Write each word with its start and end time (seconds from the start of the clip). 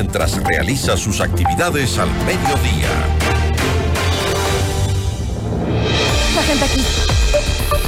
mientras 0.00 0.42
realiza 0.44 0.96
sus 0.96 1.20
actividades 1.20 1.98
al 1.98 2.08
mediodía. 2.24 2.88
La 6.34 6.42
gente 6.42 6.64
aquí. 6.64 7.79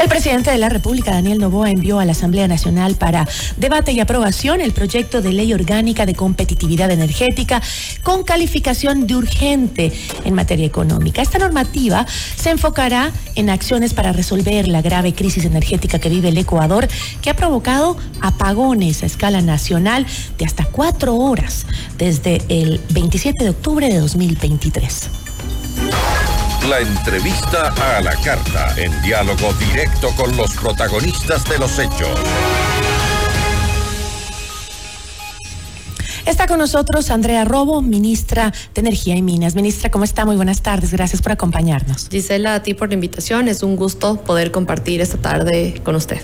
El 0.00 0.08
presidente 0.08 0.50
de 0.50 0.56
la 0.56 0.70
República, 0.70 1.10
Daniel 1.10 1.38
Novoa, 1.38 1.70
envió 1.70 2.00
a 2.00 2.06
la 2.06 2.12
Asamblea 2.12 2.48
Nacional 2.48 2.94
para 2.94 3.28
debate 3.58 3.92
y 3.92 4.00
aprobación 4.00 4.62
el 4.62 4.72
proyecto 4.72 5.20
de 5.20 5.30
ley 5.30 5.52
orgánica 5.52 6.06
de 6.06 6.14
competitividad 6.14 6.90
energética 6.90 7.60
con 8.02 8.24
calificación 8.24 9.06
de 9.06 9.16
urgente 9.16 9.92
en 10.24 10.32
materia 10.32 10.64
económica. 10.64 11.20
Esta 11.20 11.38
normativa 11.38 12.06
se 12.34 12.48
enfocará 12.48 13.12
en 13.34 13.50
acciones 13.50 13.92
para 13.92 14.14
resolver 14.14 14.68
la 14.68 14.80
grave 14.80 15.12
crisis 15.12 15.44
energética 15.44 15.98
que 15.98 16.08
vive 16.08 16.30
el 16.30 16.38
Ecuador, 16.38 16.88
que 17.20 17.28
ha 17.28 17.36
provocado 17.36 17.98
apagones 18.22 19.02
a 19.02 19.06
escala 19.06 19.42
nacional 19.42 20.06
de 20.38 20.46
hasta 20.46 20.64
cuatro 20.64 21.14
horas 21.16 21.66
desde 21.98 22.40
el 22.48 22.80
27 22.88 23.44
de 23.44 23.50
octubre 23.50 23.86
de 23.86 23.98
2023. 23.98 25.19
La 26.70 26.78
entrevista 26.78 27.74
a 27.96 28.00
la 28.00 28.14
carta, 28.14 28.72
en 28.76 29.02
diálogo 29.02 29.52
directo 29.54 30.14
con 30.14 30.36
los 30.36 30.54
protagonistas 30.54 31.42
de 31.46 31.58
los 31.58 31.76
hechos. 31.80 32.16
Está 36.30 36.46
con 36.46 36.58
nosotros 36.58 37.10
Andrea 37.10 37.44
Robo, 37.44 37.82
ministra 37.82 38.52
de 38.72 38.80
Energía 38.80 39.16
y 39.16 39.20
Minas. 39.20 39.56
Ministra, 39.56 39.90
¿cómo 39.90 40.04
está? 40.04 40.24
Muy 40.24 40.36
buenas 40.36 40.62
tardes. 40.62 40.92
Gracias 40.92 41.20
por 41.22 41.32
acompañarnos. 41.32 42.08
Gisela, 42.08 42.54
a 42.54 42.62
ti 42.62 42.72
por 42.72 42.88
la 42.88 42.94
invitación. 42.94 43.48
Es 43.48 43.64
un 43.64 43.74
gusto 43.74 44.22
poder 44.22 44.52
compartir 44.52 45.00
esta 45.00 45.18
tarde 45.18 45.80
con 45.84 45.96
usted. 45.96 46.18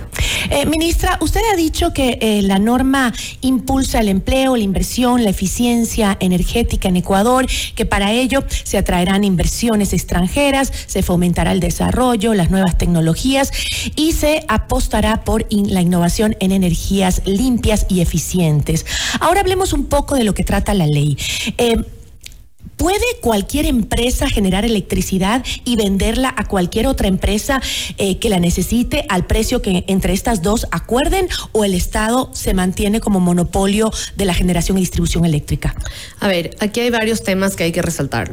Eh, 0.51 0.65
ministra, 0.66 1.19
usted 1.20 1.41
ha 1.52 1.56
dicho 1.56 1.92
que 1.92 2.19
eh, 2.23 2.41
la 2.42 2.60
norma 2.60 3.12
impulsa 3.41 3.98
el 3.98 4.09
empleo, 4.09 4.56
la 4.56 4.62
inversión, 4.62 5.24
la 5.24 5.30
eficiencia 5.30 6.16
energética 6.20 6.88
en 6.88 6.96
Ecuador, 6.96 7.46
que 7.74 7.85
para 7.85 8.13
ello 8.13 8.45
se 8.63 8.79
atraerán 8.79 9.24
inversiones 9.24 9.93
extranjeras, 9.93 10.73
se 10.87 11.02
fomentará 11.02 11.51
el 11.51 11.59
desarrollo, 11.60 12.32
las 12.32 12.51
nuevas 12.51 12.79
tecnologías 12.79 13.51
y 13.96 14.13
se 14.13 14.45
apostará 14.46 15.24
por 15.24 15.46
in- 15.48 15.74
la 15.74 15.80
innovación 15.82 16.37
en 16.38 16.52
energías 16.52 17.23
limpias 17.26 17.87
y 17.88 18.01
eficientes. 18.02 18.87
Ahora 19.18 19.41
hablemos 19.41 19.73
un 19.73 19.85
poco 19.87 19.95
de 20.04 20.24
lo 20.24 20.34
que 20.34 20.44
trata 20.44 20.74
la 20.74 20.86
ley. 20.86 21.16
Eh, 21.58 21.76
¿Puede 22.76 23.04
cualquier 23.22 23.64
empresa 23.64 24.28
generar 24.28 24.66
electricidad 24.66 25.42
y 25.64 25.76
venderla 25.76 26.34
a 26.36 26.44
cualquier 26.44 26.86
otra 26.86 27.08
empresa 27.08 27.62
eh, 27.96 28.18
que 28.18 28.28
la 28.28 28.38
necesite 28.38 29.06
al 29.08 29.26
precio 29.26 29.62
que 29.62 29.84
entre 29.86 30.12
estas 30.12 30.42
dos 30.42 30.66
acuerden 30.70 31.28
o 31.52 31.64
el 31.64 31.72
Estado 31.72 32.30
se 32.34 32.52
mantiene 32.52 33.00
como 33.00 33.18
monopolio 33.18 33.90
de 34.16 34.26
la 34.26 34.34
generación 34.34 34.76
y 34.76 34.80
distribución 34.80 35.24
eléctrica? 35.24 35.74
A 36.20 36.28
ver, 36.28 36.54
aquí 36.60 36.80
hay 36.80 36.90
varios 36.90 37.22
temas 37.22 37.56
que 37.56 37.64
hay 37.64 37.72
que 37.72 37.80
resaltar. 37.80 38.30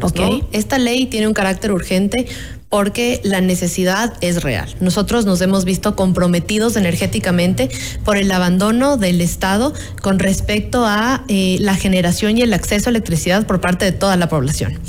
Esta 0.52 0.78
ley 0.78 1.06
tiene 1.06 1.28
un 1.28 1.34
carácter 1.34 1.72
urgente 1.72 2.28
porque 2.74 3.22
la 3.24 3.40
necesidad 3.40 4.16
es 4.22 4.42
real. 4.42 4.68
Nosotros 4.80 5.28
nos 5.28 5.40
hemos 5.42 5.64
visto 5.64 5.96
comprometidos 5.96 6.76
energéticamente 6.76 7.70
por 8.04 8.18
el 8.18 8.32
abandono 8.32 8.98
del 8.98 9.22
Estado 9.22 9.76
con 10.02 10.18
respecto 10.18 10.84
a 10.84 11.24
eh, 11.28 11.58
la 11.60 11.76
generación 11.76 12.36
y 12.36 12.42
el 12.42 12.52
acceso 12.52 12.90
a 12.90 12.90
electricidad 12.90 13.46
por 13.46 13.62
parte 13.62 13.86
de 13.86 13.92
toda 13.92 14.18
la 14.18 14.28
población. 14.28 14.80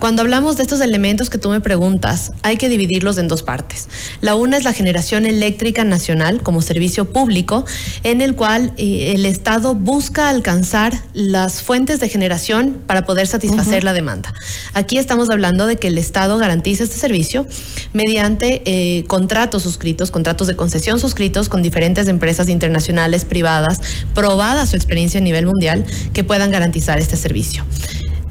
Cuando 0.00 0.22
hablamos 0.22 0.56
de 0.56 0.64
estos 0.64 0.80
elementos 0.80 1.30
que 1.30 1.38
tú 1.38 1.48
me 1.48 1.60
preguntas, 1.60 2.32
hay 2.42 2.56
que 2.56 2.68
dividirlos 2.68 3.16
en 3.16 3.28
dos 3.28 3.42
partes. 3.42 3.88
La 4.20 4.34
una 4.34 4.56
es 4.56 4.64
la 4.64 4.72
generación 4.72 5.24
eléctrica 5.24 5.84
nacional 5.84 6.42
como 6.42 6.62
servicio 6.62 7.06
público, 7.10 7.64
en 8.02 8.20
el 8.20 8.34
cual 8.34 8.74
eh, 8.76 9.12
el 9.14 9.24
Estado 9.24 9.74
busca 9.74 10.28
alcanzar 10.28 10.92
las 11.14 11.62
fuentes 11.62 12.00
de 12.00 12.08
generación 12.08 12.82
para 12.86 13.06
poder 13.06 13.26
satisfacer 13.26 13.84
la 13.84 13.92
demanda. 13.92 14.34
Aquí 14.74 14.98
estamos 14.98 15.30
hablando 15.30 15.66
de 15.66 15.76
que 15.76 15.88
el 15.88 15.96
Estado 15.96 16.36
garantiza 16.38 16.84
este 16.84 16.96
servicio 16.96 17.46
mediante 17.92 18.62
eh, 18.66 19.04
contratos 19.04 19.62
suscritos, 19.62 20.10
contratos 20.10 20.48
de 20.48 20.56
concesión 20.56 20.98
suscritos 21.00 21.48
con 21.48 21.62
diferentes 21.62 22.08
empresas 22.08 22.48
internacionales, 22.48 23.24
privadas, 23.24 23.80
probada 24.14 24.66
su 24.66 24.76
experiencia 24.76 25.20
a 25.20 25.22
nivel 25.22 25.46
mundial, 25.46 25.84
que 26.12 26.24
puedan 26.24 26.50
garantizar 26.50 26.98
este 26.98 27.16
servicio. 27.16 27.64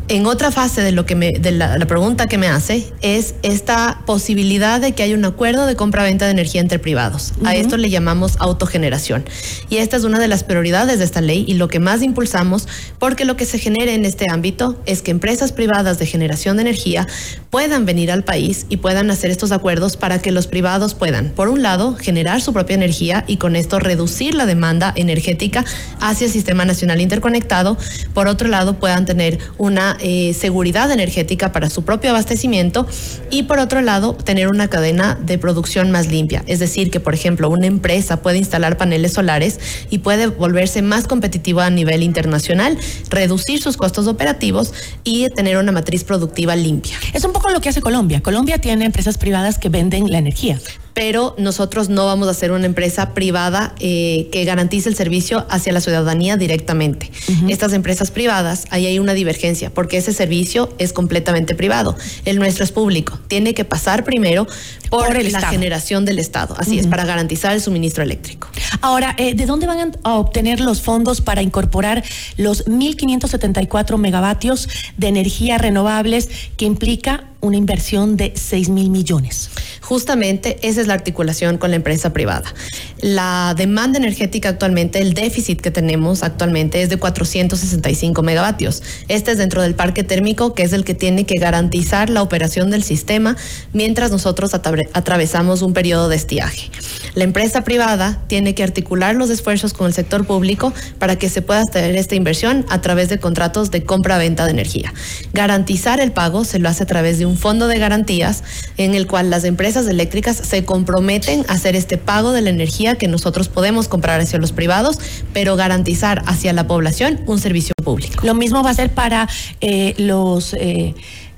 En 0.10 0.26
otra 0.26 0.52
fase 0.52 0.82
de 0.82 0.92
lo 0.92 1.06
que 1.06 1.16
me, 1.16 1.32
de 1.32 1.52
la, 1.52 1.78
la 1.78 1.88
pregunta 1.88 2.28
que 2.28 2.38
me 2.38 2.48
hace 2.48 2.92
es 3.02 3.36
esta 3.42 4.02
posibilidad 4.06 4.82
de 4.82 4.92
que 4.92 5.02
haya 5.02 5.16
un 5.16 5.24
acuerdo 5.24 5.66
de 5.66 5.78
compra-venta 5.78 6.26
de 6.26 6.32
energía 6.32 6.60
entre 6.60 6.78
privados. 6.78 7.32
A 7.46 7.56
esto 7.56 7.78
le 7.78 7.90
llamamos 7.90 8.36
autogeneración. 8.40 9.24
Y 9.70 9.78
esta 9.78 9.96
es 9.96 10.04
una 10.04 10.20
de 10.20 10.28
las 10.28 10.44
prioridades 10.44 11.00
de 11.00 11.06
esta 11.06 11.22
ley 11.22 11.46
y 11.48 11.54
lo 11.54 11.70
que 11.70 11.80
más 11.80 12.02
impulsamos 12.02 12.68
porque 13.00 13.24
lo 13.24 13.38
que 13.38 13.46
se 13.46 13.60
genere 13.60 13.94
en 13.94 14.04
este 14.04 14.30
ámbito 14.30 14.78
es 14.86 15.02
que 15.02 15.12
empresas 15.12 15.54
privadas 15.54 16.00
de 16.00 16.06
generación 16.06 16.58
de 16.58 16.64
energía 16.64 17.08
puedan 17.50 17.86
venir 17.86 18.12
al 18.12 18.26
país 18.26 18.66
y 18.68 18.78
puedan 18.78 19.10
hacer 19.10 19.32
estos 19.32 19.54
acuerdos 19.54 19.96
para 19.96 20.20
que 20.20 20.32
los 20.32 20.48
privados 20.48 20.96
puedan, 20.96 21.30
por 21.30 21.48
un 21.48 21.62
lado, 21.62 21.96
generar 21.96 22.42
su 22.42 22.52
propia 22.52 22.74
energía 22.74 23.24
y 23.26 23.38
con 23.38 23.56
esto 23.56 23.80
reducir 23.80 24.36
la 24.36 24.46
demanda 24.46 24.92
energética 24.98 25.64
hacia 26.02 26.26
el 26.26 26.34
sistema 26.34 26.66
nacional 26.66 27.00
interconectado. 27.00 27.78
Por 28.14 28.28
otro 28.28 28.50
lado, 28.50 28.80
puedan 28.80 29.06
tener 29.06 29.40
una 29.58 29.98
eh, 30.04 30.34
seguridad 30.34 30.92
energética 30.92 31.52
para 31.52 31.70
su 31.70 31.84
propio 31.84 32.12
abastecimiento 32.12 32.86
y 33.32 33.44
por 33.44 33.60
otro 33.60 33.82
lado, 33.82 34.14
tener 34.14 34.50
una 34.50 34.70
cadena 34.70 35.18
de 35.20 35.38
producción 35.38 35.92
más 35.92 36.08
limpia. 36.08 36.44
Es 36.46 36.60
decir, 36.60 36.92
que 36.92 37.00
por 37.00 37.14
ejemplo, 37.14 37.50
una 37.50 37.68
empresa 37.68 38.22
puede 38.22 38.38
instalar 38.38 38.78
paneles 38.78 39.14
solares 39.14 39.60
y 39.90 40.00
puede 40.00 40.28
volverse 40.28 40.82
más 40.82 41.08
competitiva 41.08 41.66
a 41.66 41.70
nivel 41.70 42.04
internacional, 42.04 42.78
reducir 43.10 43.62
sus 43.62 43.78
costos 43.78 44.08
operativos 44.08 44.74
y 45.04 45.30
tener 45.30 45.58
una 45.58 45.72
matriz 45.72 46.04
productiva 46.04 46.56
limpia. 46.56 46.98
Es 47.14 47.24
un 47.24 47.34
poco 47.34 47.50
lo 47.50 47.62
que 47.62 47.70
hace 47.70 47.82
Colombia. 47.82 48.22
Colombia 48.22 48.60
tiene 48.60 48.86
empresas 48.86 49.18
privadas 49.18 49.58
que 49.58 49.70
venden 49.70 50.12
la 50.12 50.18
energía. 50.18 50.60
pero 50.94 51.36
nosotros 51.40 51.90
no 51.90 52.06
vamos 52.06 52.28
a 52.28 52.34
ser 52.34 52.52
una 52.52 52.66
empresa 52.66 53.14
privada 53.14 53.74
eh, 53.80 54.30
que 54.32 54.46
garantice 54.46 54.90
el 54.90 54.96
servicio 54.96 55.46
hacia 55.50 55.74
la 55.74 55.82
ciudadanía 55.82 56.38
directamente. 56.38 57.12
Estas 57.50 57.74
empresas 57.74 58.12
privadas, 58.12 58.66
ahí 58.70 58.86
hay 58.86 59.00
una 59.00 59.14
divergencia, 59.14 59.74
porque 59.84 59.98
ese 59.98 60.14
servicio 60.14 60.74
es 60.78 60.94
completamente 60.94 61.56
privado. 61.56 61.98
El 62.24 62.40
nuestro 62.40 62.64
es 62.64 62.72
público. 62.72 63.20
Tiene 63.28 63.54
que 63.54 63.66
pasar 63.66 64.06
primero 64.06 64.48
por, 64.90 65.08
Por 65.08 65.18
el 65.18 65.24
la 65.24 65.40
Estado. 65.40 65.52
generación 65.52 66.06
del 66.06 66.20
Estado. 66.20 66.56
Así 66.58 66.80
es, 66.80 66.88
para 66.88 67.04
garantizar 67.04 67.54
el 67.54 67.60
suministro 67.60 68.02
eléctrico. 68.02 68.48
Ahora, 68.80 69.14
eh, 69.18 69.34
¿de 69.34 69.46
dónde 69.46 69.68
van 69.68 69.92
a 70.04 70.14
obtener 70.14 70.62
los 70.62 70.82
fondos 70.82 71.20
para 71.20 71.42
incorporar 71.42 72.02
los 72.38 72.66
1.574 72.66 73.98
megavatios 73.98 74.70
de 74.96 75.08
energía 75.08 75.58
renovables 75.58 76.30
que 76.56 76.64
implica 76.64 77.26
una 77.42 77.58
inversión 77.58 78.16
de 78.16 78.32
6 78.36 78.70
mil 78.70 78.90
millones? 78.90 79.50
Justamente 79.82 80.60
esa 80.62 80.80
es 80.80 80.88
la 80.88 80.94
articulación 80.94 81.58
con 81.58 81.72
la 81.72 81.76
empresa 81.76 82.14
privada. 82.14 82.54
La 83.02 83.54
demanda 83.58 84.00
energética 84.00 84.48
actualmente, 84.48 85.00
el 85.00 85.14
déficit 85.14 85.60
que 85.60 85.72
tenemos 85.72 86.24
actualmente 86.24 86.82
es 86.82 86.90
de 86.90 86.96
465 86.98 88.24
megavatios. 88.24 88.82
Este 89.10 89.32
es 89.32 89.38
dentro 89.38 89.62
del 89.62 89.73
parque 89.76 90.04
térmico, 90.04 90.54
que 90.54 90.64
es 90.64 90.74
el 90.74 90.84
que 90.84 90.94
tiene 90.94 91.26
que 91.26 91.36
garantizar 91.36 92.10
la 92.10 92.22
operación 92.22 92.70
del 92.70 92.84
sistema 92.84 93.36
mientras 93.74 94.12
nosotros 94.12 94.54
atravesamos 94.54 95.62
un 95.62 95.74
periodo 95.74 96.10
de 96.10 96.16
estiaje. 96.16 96.70
La 97.16 97.24
empresa 97.24 97.64
privada 97.64 98.22
tiene 98.28 98.56
que 98.56 98.64
articular 98.64 99.16
los 99.16 99.30
esfuerzos 99.30 99.74
con 99.74 99.88
el 99.88 99.94
sector 99.94 100.26
público 100.26 100.74
para 100.98 101.16
que 101.16 101.30
se 101.30 101.42
pueda 101.42 101.62
hacer 101.62 101.96
esta 101.96 102.16
inversión 102.16 102.66
a 102.70 102.82
través 102.82 103.10
de 103.10 103.20
contratos 103.20 103.70
de 103.72 103.84
compra-venta 103.84 104.46
de 104.46 104.52
energía. 104.52 104.94
Garantizar 105.34 106.00
el 106.00 106.12
pago 106.12 106.44
se 106.44 106.60
lo 106.60 106.70
hace 106.70 106.84
a 106.84 106.88
través 106.88 107.20
de 107.20 107.26
un 107.26 107.38
fondo 107.38 107.68
de 107.68 107.78
garantías 107.78 108.44
en 108.78 108.96
el 108.96 109.08
cual 109.08 109.30
las 109.30 109.44
empresas 109.44 109.88
eléctricas 109.88 110.38
se 110.38 110.66
comprometen 110.66 111.46
a 111.48 111.54
hacer 111.54 111.76
este 111.76 111.98
pago 111.98 112.32
de 112.32 112.42
la 112.42 112.50
energía 112.50 112.96
que 112.96 113.08
nosotros 113.08 113.48
podemos 113.48 113.88
comprar 113.88 114.20
hacia 114.20 114.40
los 114.40 114.52
privados, 114.52 114.98
pero 115.34 115.56
garantizar 115.56 116.24
hacia 116.26 116.54
la 116.54 116.68
población 116.68 117.22
un 117.28 117.40
servicio 117.40 117.73
público. 117.84 118.26
Lo 118.26 118.34
mismo 118.34 118.64
va 118.64 118.72
a 118.72 118.74
ser 118.74 118.94
para 118.94 119.28
eh, 119.62 119.94
los 119.98 120.54
eh, 120.54 120.94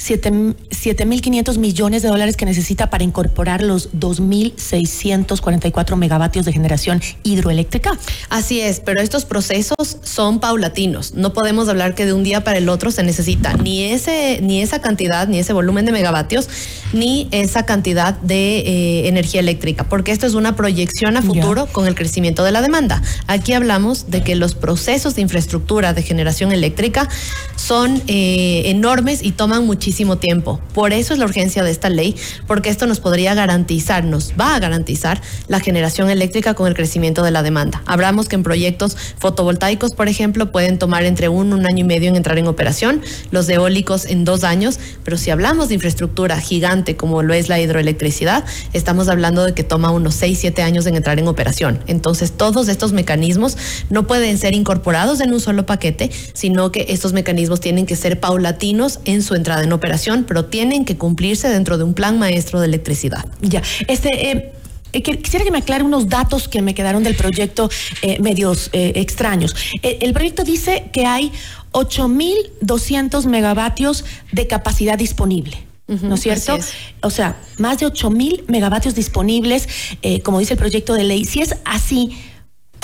7.500 0.06 1.58
millones 1.58 2.04
de 2.04 2.10
dólares 2.10 2.38
que 2.38 2.46
necesita 2.46 2.92
para 2.92 3.04
incorporar 3.04 3.64
los 3.64 3.92
2.644 3.94 5.96
megavatios 5.96 6.46
de 6.46 6.54
generación 6.54 7.02
hidroeléctrica. 7.24 7.98
Así 8.30 8.62
es, 8.62 8.80
pero 8.80 9.02
estos 9.02 9.26
procesos 9.26 9.98
son 10.04 10.40
paulatinos. 10.40 11.16
No 11.16 11.34
podemos 11.34 11.68
hablar 11.70 11.96
que 11.96 12.06
de 12.06 12.14
un 12.14 12.24
día 12.24 12.44
para 12.44 12.60
el 12.60 12.70
otro 12.70 12.92
se 12.92 13.02
necesita 13.02 13.56
ni 13.56 13.82
ese 13.84 14.42
ni 14.42 14.62
esa 14.62 14.80
cantidad 14.80 15.28
ni 15.28 15.40
ese 15.40 15.54
volumen 15.54 15.86
de 15.86 15.92
megavatios 15.92 16.48
ni 16.94 17.28
esa 17.32 17.66
cantidad 17.66 18.14
de 18.20 18.60
eh, 18.60 19.08
energía 19.08 19.40
eléctrica, 19.40 19.90
porque 19.90 20.12
esto 20.12 20.28
es 20.28 20.36
una 20.36 20.56
proyección 20.56 21.18
a 21.18 21.22
futuro 21.22 21.68
con 21.68 21.88
el 21.88 21.96
crecimiento 21.96 22.44
de 22.44 22.52
la 22.52 22.62
demanda. 22.62 23.02
Aquí 23.28 23.54
hablamos 23.54 24.12
de 24.12 24.24
que 24.24 24.36
los 24.36 24.54
procesos 24.54 25.16
de 25.16 25.22
infraestructura 25.22 25.94
de 25.94 26.04
generación 26.04 26.52
eléctrica 26.52 27.08
son 27.56 28.04
eh, 28.08 28.64
enormes 28.66 29.24
y 29.24 29.32
toman 29.32 29.66
muchísimo 29.66 29.95
tiempo. 30.18 30.60
Por 30.74 30.94
eso 30.94 31.14
es 31.14 31.20
la 31.20 31.26
urgencia 31.26 31.64
de 31.64 31.72
esta 31.72 31.90
ley, 31.90 32.16
porque 32.48 32.70
esto 32.70 32.86
nos 32.86 33.00
podría 33.00 33.34
garantizar, 33.34 34.04
nos 34.04 34.34
va 34.40 34.56
a 34.56 34.60
garantizar 34.60 35.22
la 35.48 35.60
generación 35.60 36.10
eléctrica 36.10 36.54
con 36.54 36.68
el 36.68 36.74
crecimiento 36.74 37.24
de 37.24 37.32
la 37.32 37.44
demanda. 37.44 37.82
Hablamos 37.86 38.28
que 38.28 38.36
en 38.36 38.44
proyectos 38.44 38.98
fotovoltaicos, 39.18 39.94
por 39.94 40.10
ejemplo, 40.10 40.52
pueden 40.52 40.78
tomar 40.78 41.06
entre 41.06 41.30
un, 41.30 41.54
un 41.54 41.66
año 41.66 41.80
y 41.80 41.88
medio 41.88 42.10
en 42.10 42.16
entrar 42.16 42.38
en 42.38 42.48
operación, 42.48 43.02
los 43.32 43.48
eólicos 43.50 44.06
en 44.06 44.26
dos 44.26 44.44
años, 44.44 44.80
pero 45.04 45.18
si 45.18 45.32
hablamos 45.32 45.70
de 45.70 45.76
infraestructura 45.76 46.40
gigante 46.42 46.98
como 46.98 47.22
lo 47.24 47.34
es 47.34 47.48
la 47.48 47.60
hidroelectricidad, 47.60 48.44
estamos 48.74 49.08
hablando 49.08 49.46
de 49.46 49.54
que 49.54 49.64
toma 49.64 49.92
unos 49.92 50.16
6, 50.16 50.38
7 50.40 50.62
años 50.62 50.86
en 50.86 50.96
entrar 50.96 51.20
en 51.20 51.28
operación. 51.28 51.80
Entonces, 51.88 52.32
todos 52.32 52.68
estos 52.68 52.94
mecanismos 52.94 53.58
no 53.90 54.08
pueden 54.08 54.38
ser 54.38 54.54
incorporados 54.54 55.22
en 55.22 55.34
un 55.34 55.40
solo 55.40 55.66
paquete, 55.66 56.12
sino 56.34 56.72
que 56.72 56.88
estos 56.90 57.14
mecanismos 57.14 57.60
tienen 57.60 57.86
que 57.86 57.96
ser 57.96 58.20
paulatinos 58.20 59.00
en 59.06 59.22
su 59.22 59.36
entrada 59.36 59.64
en 59.64 59.74
operación, 59.74 59.85
pero 60.26 60.46
tienen 60.46 60.86
que 60.86 60.98
cumplirse 60.98 61.50
dentro 61.50 61.78
de 61.78 61.84
un 61.84 61.94
plan 61.94 62.20
maestro 62.20 62.60
de 62.60 62.68
electricidad. 62.68 63.26
Ya, 63.42 63.62
este... 63.88 64.32
Eh, 64.32 64.52
eh 64.94 65.02
quisiera 65.02 65.44
que 65.44 65.52
me 65.52 65.58
aclare 65.58 65.84
unos 65.84 66.08
datos 66.08 66.48
que 66.48 66.62
me 66.62 66.74
quedaron 66.74 67.04
del 67.04 67.16
proyecto 67.16 67.70
eh, 68.02 68.18
medios 68.22 68.70
eh, 68.72 68.94
extraños. 68.96 69.54
El 69.82 70.14
proyecto 70.14 70.46
dice 70.46 70.90
que 70.94 71.06
hay 71.06 71.34
8.200 71.74 73.26
megavatios 73.26 74.06
de 74.32 74.48
capacidad 74.48 74.98
disponible. 74.98 75.66
¿No 75.88 76.16
es 76.16 76.22
cierto? 76.22 76.56
es. 76.56 76.72
O 77.02 77.12
sea, 77.12 77.38
más 77.60 77.80
de 77.80 77.86
8.000 77.86 78.46
megavatios 78.48 78.96
disponibles, 78.96 79.68
eh, 80.02 80.22
como 80.22 80.40
dice 80.40 80.54
el 80.54 80.60
proyecto 80.60 80.96
de 80.96 81.04
ley. 81.04 81.26
Si 81.26 81.42
es 81.42 81.58
así, 81.64 82.18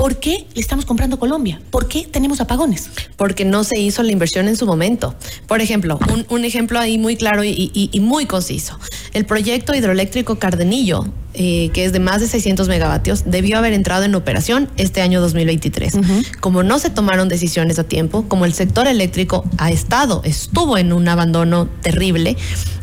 ¿por 0.01 0.17
qué 0.17 0.47
le 0.55 0.61
estamos 0.61 0.87
comprando 0.87 1.19
Colombia? 1.19 1.61
¿Por 1.69 1.87
qué 1.87 2.07
tenemos 2.09 2.41
apagones? 2.41 2.89
porque 3.17 3.45
no 3.45 3.63
se 3.63 3.77
hizo 3.77 4.01
la 4.01 4.11
inversión 4.11 4.47
en 4.47 4.57
su 4.57 4.65
momento. 4.65 5.13
Por 5.45 5.61
ejemplo, 5.61 5.99
un, 6.27 6.43
ejemplo 6.43 6.79
ahí 6.79 6.97
muy 6.97 7.15
claro 7.15 7.43
y 7.43 7.99
muy 8.01 8.25
conciso. 8.25 8.79
El 9.13 9.25
proyecto 9.25 9.75
hidroeléctrico 9.75 10.39
Cardenillo, 10.39 11.05
eh, 11.33 11.69
que 11.73 11.83
es 11.83 11.91
de 11.91 11.99
más 11.99 12.21
de 12.21 12.27
600 12.27 12.69
megavatios, 12.69 13.23
debió 13.25 13.57
haber 13.57 13.73
entrado 13.73 14.03
en 14.05 14.15
operación 14.15 14.69
este 14.77 15.01
año 15.01 15.19
2023. 15.19 15.95
Como 16.39 16.63
no 16.63 16.79
se 16.79 16.89
tomaron 16.89 17.27
decisiones 17.27 17.77
a 17.77 17.83
tiempo, 17.83 18.23
como 18.29 18.45
el 18.45 18.53
sector 18.53 18.87
eléctrico 18.87 19.43
ha 19.57 19.69
estado, 19.69 20.21
estuvo 20.23 20.77
en 20.77 20.93
un 20.93 21.09
abandono 21.09 21.67
terrible, 21.81 22.37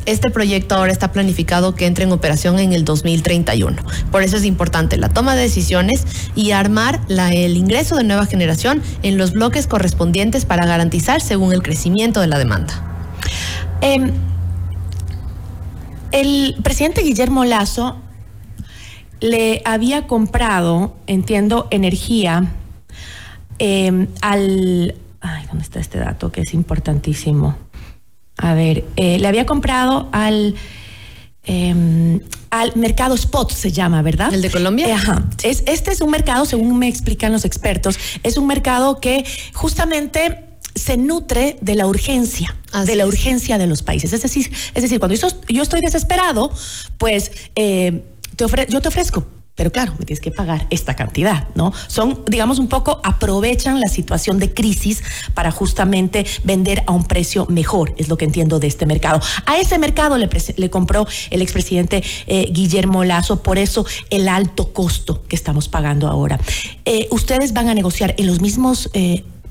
este 0.04 0.30
proyecto 0.30 0.74
ahora 0.74 0.92
está 0.92 1.12
planificado 1.12 1.74
que 1.74 1.86
entre 1.86 2.04
en 2.04 2.12
operación 2.12 2.58
en 2.58 2.74
el 2.74 2.84
2031. 2.84 3.82
Por 4.10 4.22
eso 4.22 4.36
es 4.36 4.44
importante 4.44 4.98
la 4.98 5.08
toma 5.08 5.34
de 5.34 5.42
decisiones 5.42 6.02
y 6.34 6.50
armar 6.50 7.00
la- 7.08 7.32
el 7.32 7.56
ingreso 7.56 7.96
de 7.96 8.04
nueva 8.04 8.26
generación 8.26 8.82
en 9.02 9.16
los 9.16 9.32
bloques 9.32 9.66
correspondientes 9.66 10.44
para 10.44 10.66
garantizar 10.66 11.22
según 11.22 11.52
el 11.54 11.62
crecimiento 11.62 12.20
de 12.20 12.26
la 12.26 12.38
demanda. 12.38 12.84
Eh, 13.80 14.10
el 16.12 16.56
presidente 16.62 17.02
Guillermo 17.02 17.44
Lazo 17.44 17.96
le 19.20 19.62
había 19.64 20.06
comprado, 20.06 20.96
entiendo, 21.06 21.68
energía 21.70 22.52
eh, 23.58 24.06
al... 24.20 24.94
Ay, 25.20 25.46
¿dónde 25.48 25.64
está 25.64 25.80
este 25.80 25.98
dato 25.98 26.30
que 26.30 26.42
es 26.42 26.54
importantísimo? 26.54 27.56
A 28.36 28.54
ver, 28.54 28.84
eh, 28.96 29.18
le 29.18 29.26
había 29.26 29.46
comprado 29.46 30.08
al... 30.12 30.54
eh, 31.44 32.20
al 32.50 32.74
mercado 32.76 33.14
spot 33.14 33.52
se 33.52 33.72
llama, 33.72 34.02
¿verdad? 34.02 34.32
¿El 34.32 34.42
de 34.42 34.50
Colombia? 34.50 34.88
Eh, 34.88 34.92
ajá. 34.92 35.24
Es, 35.42 35.62
este 35.66 35.90
es 35.92 36.00
un 36.00 36.10
mercado, 36.10 36.46
según 36.46 36.78
me 36.78 36.88
explican 36.88 37.32
los 37.32 37.44
expertos, 37.44 37.98
es 38.22 38.38
un 38.38 38.46
mercado 38.46 39.00
que 39.00 39.24
justamente 39.52 40.47
se 40.78 40.96
nutre 40.96 41.56
de 41.60 41.74
la 41.74 41.86
urgencia, 41.86 42.54
Así 42.72 42.86
de 42.86 42.96
la 42.96 43.04
es. 43.04 43.08
urgencia 43.08 43.58
de 43.58 43.66
los 43.66 43.82
países. 43.82 44.12
Es 44.12 44.22
decir, 44.22 44.50
es 44.74 44.82
decir 44.82 44.98
cuando 44.98 45.16
yo, 45.16 45.28
yo 45.48 45.62
estoy 45.62 45.80
desesperado, 45.80 46.50
pues 46.96 47.30
eh, 47.54 48.04
te 48.36 48.44
ofre- 48.46 48.68
yo 48.68 48.80
te 48.80 48.88
ofrezco. 48.88 49.26
Pero 49.54 49.72
claro, 49.72 49.92
me 49.98 50.04
tienes 50.04 50.20
que 50.20 50.30
pagar 50.30 50.68
esta 50.70 50.94
cantidad, 50.94 51.48
¿no? 51.56 51.72
Son, 51.88 52.22
digamos, 52.28 52.60
un 52.60 52.68
poco 52.68 53.00
aprovechan 53.02 53.80
la 53.80 53.88
situación 53.88 54.38
de 54.38 54.54
crisis 54.54 55.02
para 55.34 55.50
justamente 55.50 56.24
vender 56.44 56.84
a 56.86 56.92
un 56.92 57.02
precio 57.08 57.44
mejor, 57.50 57.92
es 57.98 58.08
lo 58.08 58.16
que 58.16 58.24
entiendo 58.24 58.60
de 58.60 58.68
este 58.68 58.86
mercado. 58.86 59.20
A 59.46 59.58
ese 59.58 59.76
mercado 59.78 60.16
le 60.16 60.70
compró 60.70 61.08
el 61.30 61.42
expresidente 61.42 62.04
eh, 62.28 62.46
Guillermo 62.52 63.02
Lazo, 63.02 63.42
por 63.42 63.58
eso 63.58 63.84
el 64.10 64.28
alto 64.28 64.72
costo 64.72 65.24
que 65.26 65.34
estamos 65.34 65.66
pagando 65.68 66.06
ahora. 66.06 66.38
Eh, 66.84 67.08
¿Ustedes 67.10 67.52
van 67.52 67.68
a 67.68 67.74
negociar 67.74 68.14
en 68.16 68.28
los 68.28 68.40
mismos... 68.40 68.90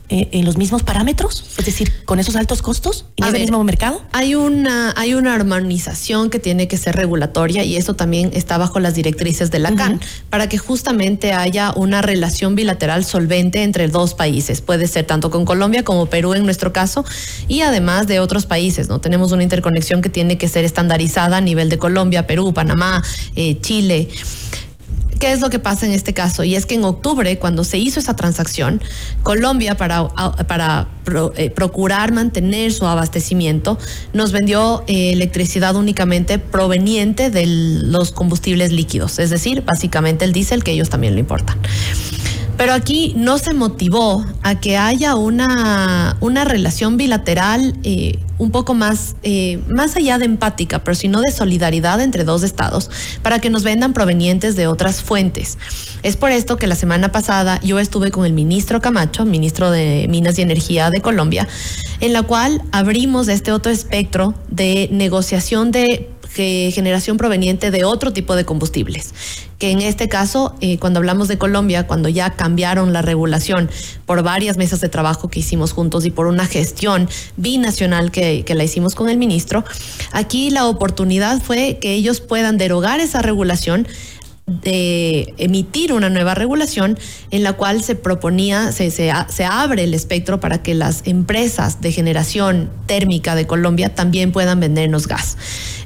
eh, 0.09 0.17
eh, 0.17 0.29
en 0.31 0.45
los 0.45 0.55
mismos 0.57 0.83
parámetros, 0.83 1.43
es 1.57 1.65
decir, 1.65 1.91
con 2.05 2.19
esos 2.19 2.37
altos 2.37 2.61
costos 2.61 3.05
en 3.17 3.25
A 3.25 3.27
ese 3.27 3.33
ver, 3.33 3.41
mismo 3.41 3.61
mercado. 3.65 4.01
Hay 4.13 4.35
una, 4.35 4.93
hay 4.95 5.13
una 5.13 5.33
armonización 5.33 6.29
que 6.29 6.39
tiene 6.39 6.69
que 6.69 6.77
ser 6.77 6.95
regulatoria 6.95 7.65
y 7.65 7.75
eso 7.75 7.93
también 7.93 8.31
está 8.33 8.57
bajo 8.57 8.79
las 8.79 8.95
directrices 8.95 9.51
de 9.51 9.59
la 9.59 9.75
CAN 9.75 9.99
para 10.29 10.47
que 10.47 10.57
justamente 10.57 11.33
haya 11.33 11.73
una 11.75 12.01
relación 12.01 12.55
bilateral 12.55 13.03
solvente 13.03 13.63
entre 13.63 13.89
dos 13.89 14.13
países. 14.13 14.61
Puede 14.61 14.87
ser 14.87 15.05
tanto 15.05 15.29
con 15.29 15.43
Colombia 15.43 15.83
como 15.83 16.05
Perú 16.05 16.33
en 16.35 16.45
nuestro 16.45 16.71
caso 16.71 17.03
y 17.49 17.61
además 17.61 18.07
de 18.07 18.21
otros 18.21 18.45
países. 18.45 18.87
No 18.87 19.01
tenemos 19.01 19.33
una 19.33 19.43
interconexión 19.43 20.01
que 20.01 20.09
tiene 20.09 20.37
que 20.37 20.47
ser 20.47 20.63
estandarizada 20.63 21.37
a 21.37 21.41
nivel 21.41 21.67
de 21.67 21.77
Colombia, 21.77 22.27
Perú, 22.27 22.53
Panamá, 22.53 23.03
eh, 23.35 23.59
Chile. 23.59 24.07
¿Qué 25.19 25.31
es 25.31 25.41
lo 25.41 25.49
que 25.49 25.59
pasa 25.59 25.85
en 25.85 25.93
este 25.93 26.13
caso? 26.13 26.43
Y 26.43 26.55
es 26.55 26.65
que 26.65 26.75
en 26.75 26.83
octubre, 26.83 27.39
cuando 27.39 27.63
se 27.63 27.77
hizo 27.77 27.99
esa 27.99 28.15
transacción, 28.15 28.81
Colombia, 29.23 29.75
para, 29.75 30.07
para 30.47 30.87
eh, 31.35 31.49
procurar 31.49 32.11
mantener 32.11 32.71
su 32.71 32.85
abastecimiento, 32.85 33.77
nos 34.13 34.31
vendió 34.31 34.83
eh, 34.87 35.13
electricidad 35.13 35.75
únicamente 35.75 36.39
proveniente 36.39 37.29
de 37.29 37.45
los 37.47 38.11
combustibles 38.11 38.71
líquidos, 38.71 39.19
es 39.19 39.29
decir, 39.29 39.63
básicamente 39.63 40.25
el 40.25 40.33
diésel, 40.33 40.63
que 40.63 40.71
ellos 40.71 40.89
también 40.89 41.13
lo 41.13 41.19
importan. 41.19 41.57
Pero 42.57 42.73
aquí 42.73 43.13
no 43.15 43.37
se 43.37 43.53
motivó 43.53 44.25
a 44.41 44.59
que 44.59 44.77
haya 44.77 45.15
una, 45.15 46.17
una 46.21 46.43
relación 46.43 46.97
bilateral 46.97 47.75
eh, 47.83 48.17
un 48.37 48.51
poco 48.51 48.73
más, 48.73 49.15
eh, 49.23 49.59
más 49.67 49.95
allá 49.95 50.17
de 50.17 50.25
empática, 50.25 50.83
pero 50.83 50.95
sino 50.95 51.21
de 51.21 51.31
solidaridad 51.31 52.01
entre 52.01 52.23
dos 52.23 52.43
estados 52.43 52.89
para 53.21 53.39
que 53.39 53.49
nos 53.49 53.63
vendan 53.63 53.93
provenientes 53.93 54.55
de 54.55 54.67
otras 54.67 55.01
fuentes. 55.01 55.57
Es 56.03 56.17
por 56.17 56.31
esto 56.31 56.57
que 56.57 56.67
la 56.67 56.75
semana 56.75 57.11
pasada 57.11 57.59
yo 57.61 57.79
estuve 57.79 58.11
con 58.11 58.25
el 58.25 58.33
ministro 58.33 58.81
Camacho, 58.81 59.25
ministro 59.25 59.71
de 59.71 60.07
Minas 60.09 60.37
y 60.37 60.41
Energía 60.41 60.89
de 60.89 61.01
Colombia, 61.01 61.47
en 61.99 62.13
la 62.13 62.23
cual 62.23 62.61
abrimos 62.71 63.27
este 63.27 63.51
otro 63.51 63.71
espectro 63.71 64.35
de 64.49 64.89
negociación 64.91 65.71
de 65.71 66.09
generación 66.73 67.17
proveniente 67.17 67.71
de 67.71 67.83
otro 67.83 68.13
tipo 68.13 68.35
de 68.35 68.45
combustibles. 68.45 69.13
Que 69.59 69.71
en 69.71 69.81
este 69.81 70.07
caso, 70.07 70.55
eh, 70.61 70.77
cuando 70.77 70.99
hablamos 70.99 71.27
de 71.27 71.37
Colombia, 71.37 71.87
cuando 71.87 72.09
ya 72.09 72.31
cambiaron 72.31 72.93
la 72.93 73.01
regulación 73.01 73.69
por 74.05 74.23
varias 74.23 74.57
mesas 74.57 74.81
de 74.81 74.89
trabajo 74.89 75.29
que 75.29 75.39
hicimos 75.39 75.73
juntos 75.73 76.05
y 76.05 76.11
por 76.11 76.27
una 76.27 76.45
gestión 76.45 77.09
binacional 77.37 78.11
que 78.11 78.45
la 78.55 78.63
hicimos 78.63 78.95
con 78.95 79.09
el 79.09 79.17
ministro, 79.17 79.63
aquí 80.11 80.49
la 80.51 80.67
oportunidad 80.67 81.41
fue 81.41 81.79
que 81.81 81.93
ellos 81.93 82.21
puedan 82.21 82.57
derogar 82.57 82.99
esa 82.99 83.21
regulación 83.21 83.87
de 84.47 85.33
emitir 85.37 85.91
una 85.91 86.09
nueva 86.09 86.33
regulación 86.33 86.97
en 87.31 87.43
la 87.43 87.53
cual 87.53 87.83
se 87.83 87.95
proponía, 87.95 88.71
se, 88.71 88.91
se, 88.91 89.11
se 89.27 89.43
abre 89.45 89.83
el 89.83 89.93
espectro 89.93 90.39
para 90.39 90.63
que 90.63 90.73
las 90.73 91.01
empresas 91.05 91.81
de 91.81 91.91
generación 91.91 92.69
térmica 92.85 93.35
de 93.35 93.45
Colombia 93.45 93.93
también 93.93 94.31
puedan 94.31 94.61
vendernos 94.61 95.07
gas. 95.07 95.37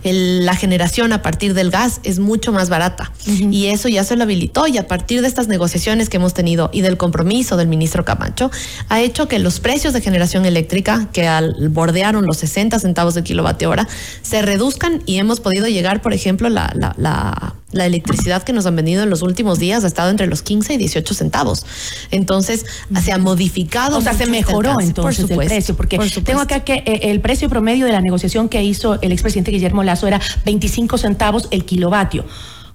El- 0.03 0.46
la 0.46 0.56
generación 0.56 1.12
a 1.12 1.24
partir 1.24 1.56
del 1.56 1.72
gas 1.72 2.01
es 2.03 2.20
mucho 2.20 2.51
más 2.51 2.70
barata 2.70 3.12
y 3.27 3.68
eso 3.68 3.88
ya 3.89 4.03
se 4.03 4.15
lo 4.15 4.24
habilitó 4.24 4.68
y 4.68 4.77
a 4.77 4.88
partir 4.88 5.22
de 5.22 5.27
estas 5.27 5.48
negociaciones 5.48 6.08
que 6.10 6.18
hemos 6.18 6.34
tenido 6.36 6.70
y 6.72 6.82
del 6.82 6.98
compromiso 6.98 7.58
del 7.58 7.68
ministro 7.68 8.06
Camacho 8.06 8.51
ha 8.89 9.01
hecho 9.01 9.27
que 9.27 9.39
los 9.39 9.60
precios 9.60 9.94
de 9.94 10.01
generación 10.01 10.46
eléctrica 10.46 11.08
que 11.13 11.27
al 11.27 11.70
bordearon 11.70 12.25
los 12.25 12.38
60 12.38 12.77
centavos 12.80 13.15
de 13.15 13.24
kilovatio 13.24 13.70
hora 13.72 13.88
se 14.22 14.41
reduzcan 14.44 15.01
y 15.08 15.18
hemos 15.18 15.39
podido 15.39 15.68
llegar, 15.68 16.01
por 16.01 16.13
ejemplo, 16.13 16.50
la, 16.50 16.72
la, 16.75 16.94
la 16.98 17.56
la 17.71 17.85
electricidad 17.85 18.43
que 18.43 18.53
nos 18.53 18.65
han 18.65 18.75
vendido 18.75 19.03
en 19.03 19.09
los 19.09 19.21
últimos 19.21 19.59
días 19.59 19.83
ha 19.83 19.87
estado 19.87 20.09
entre 20.09 20.27
los 20.27 20.41
15 20.41 20.73
y 20.73 20.77
18 20.77 21.13
centavos. 21.13 21.65
Entonces, 22.11 22.65
se 23.03 23.11
ha 23.11 23.17
modificado. 23.17 23.97
O 23.97 24.01
sea, 24.01 24.13
se 24.13 24.25
mejoró 24.25 24.79
entonces 24.79 25.25
por 25.25 25.43
el 25.43 25.49
precio, 25.49 25.75
porque 25.75 25.97
por 25.97 26.05
supuesto. 26.05 26.23
tengo 26.23 26.41
acá 26.41 26.61
que 26.61 26.83
eh, 26.85 27.11
el 27.11 27.21
precio 27.21 27.49
promedio 27.49 27.85
de 27.85 27.91
la 27.91 28.01
negociación 28.01 28.49
que 28.49 28.63
hizo 28.63 28.99
el 29.01 29.11
expresidente 29.11 29.51
Guillermo 29.51 29.83
Lazo 29.83 30.07
era 30.07 30.19
25 30.45 30.97
centavos 30.97 31.47
el 31.51 31.65
kilovatio, 31.65 32.25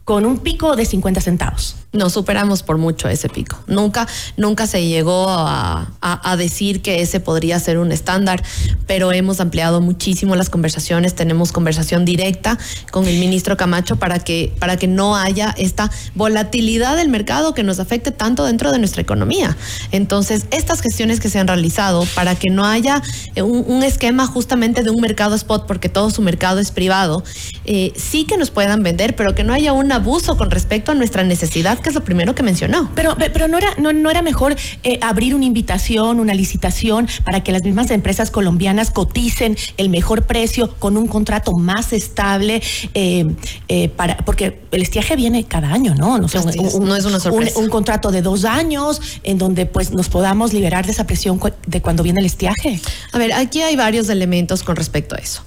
con 0.04 0.24
un 0.24 0.38
pico 0.38 0.76
de 0.76 0.84
50 0.84 1.20
centavos. 1.20 1.76
No, 1.96 2.10
superamos 2.10 2.62
por 2.62 2.78
mucho 2.78 3.08
ese 3.08 3.28
pico. 3.28 3.58
Nunca, 3.66 4.06
nunca 4.36 4.66
se 4.66 4.86
llegó 4.86 5.28
a, 5.28 5.92
a, 6.00 6.36
decir 6.36 6.82
que 6.82 7.02
ese 7.02 7.20
podría 7.20 7.58
ser 7.58 7.78
un 7.78 7.92
estándar, 7.92 8.42
pero 8.86 9.12
hemos 9.12 9.40
ampliado 9.40 9.80
muchísimo 9.80 10.36
las 10.36 10.50
conversaciones. 10.50 11.14
Tenemos 11.14 11.52
conversación 11.52 12.04
directa 12.04 12.58
con 12.90 13.06
el 13.06 13.18
ministro 13.18 13.56
Camacho 13.56 13.96
para 13.96 14.18
que, 14.18 14.52
para 14.58 14.76
que 14.76 14.86
no 14.86 15.16
haya 15.16 15.54
esta 15.56 15.90
volatilidad 16.14 16.96
del 16.96 17.08
mercado 17.08 17.54
que 17.54 17.62
nos 17.62 17.80
afecte 17.80 18.10
tanto 18.10 18.44
dentro 18.44 18.72
de 18.72 18.78
nuestra 18.78 19.02
economía. 19.02 19.56
Entonces, 19.92 20.46
estas 20.50 20.80
gestiones 20.80 21.20
que 21.20 21.30
se 21.30 21.38
han 21.38 21.46
realizado 21.46 22.04
para 22.14 22.34
que 22.34 22.50
no 22.50 22.64
haya 22.64 23.02
un, 23.36 23.82
esquema 23.82 24.26
justamente 24.26 24.82
de 24.82 24.90
un 24.90 25.00
mercado 25.00 25.34
spot, 25.34 25.66
porque 25.66 25.88
todo 25.88 26.10
su 26.10 26.22
mercado 26.22 26.58
es 26.58 26.72
privado, 26.72 27.22
eh, 27.64 27.92
sí 27.94 28.24
que 28.24 28.36
nos 28.36 28.50
puedan 28.50 28.82
vender, 28.82 29.14
pero 29.14 29.34
que 29.34 29.44
no 29.44 29.52
haya 29.52 29.72
un 29.72 29.92
abuso 29.92 30.36
con 30.36 30.50
respecto 30.50 30.92
a 30.92 30.94
nuestra 30.94 31.22
necesidad 31.22 31.78
es 31.90 31.94
lo 31.94 32.04
primero 32.04 32.34
que 32.34 32.42
mencionó. 32.42 32.90
Pero, 32.94 33.16
pero 33.16 33.48
no 33.48 33.58
era, 33.58 33.74
no, 33.78 33.92
no 33.92 34.10
era 34.10 34.22
mejor 34.22 34.56
eh, 34.82 34.98
abrir 35.02 35.34
una 35.34 35.44
invitación, 35.44 36.20
una 36.20 36.34
licitación 36.34 37.08
para 37.24 37.42
que 37.42 37.52
las 37.52 37.62
mismas 37.62 37.90
empresas 37.90 38.30
colombianas 38.30 38.90
coticen 38.90 39.56
el 39.76 39.88
mejor 39.88 40.22
precio 40.22 40.74
con 40.78 40.96
un 40.96 41.06
contrato 41.06 41.52
más 41.52 41.92
estable, 41.92 42.62
eh, 42.94 43.26
eh, 43.68 43.88
para, 43.88 44.18
porque 44.18 44.60
el 44.70 44.82
estiaje 44.82 45.16
viene 45.16 45.44
cada 45.44 45.72
año, 45.72 45.94
¿no? 45.94 46.18
No, 46.18 46.18
no 46.18 46.96
es 46.96 47.04
una 47.04 47.20
sorpresa. 47.20 47.58
Un, 47.58 47.68
contrato 47.68 48.10
de 48.10 48.22
dos 48.22 48.44
años 48.44 49.00
en 49.22 49.38
donde 49.38 49.66
pues 49.66 49.90
nos 49.90 50.08
podamos 50.08 50.52
liberar 50.52 50.86
de 50.86 50.92
esa 50.92 51.04
presión 51.04 51.40
de 51.66 51.82
cuando 51.82 52.02
viene 52.02 52.20
el 52.20 52.26
estiaje. 52.26 52.80
A 53.12 53.18
ver, 53.18 53.32
aquí 53.32 53.62
hay 53.62 53.76
varios 53.76 54.08
elementos 54.08 54.62
con 54.62 54.76
respecto 54.76 55.14
a 55.14 55.18
eso. 55.18 55.42